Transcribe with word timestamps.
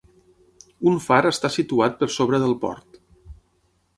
Un 0.91 0.95
far 1.07 1.19
està 1.31 1.51
situat 1.57 2.01
per 2.01 2.09
sobre 2.15 2.39
del 2.47 2.57
port. 2.65 3.01